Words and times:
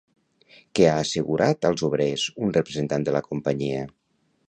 Què 0.79 0.87
ha 0.91 0.95
assegurat 1.01 1.69
als 1.71 1.85
obrers 1.91 2.25
un 2.47 2.57
representant 2.59 3.09
de 3.11 3.19
la 3.19 3.25
companyia? 3.31 3.89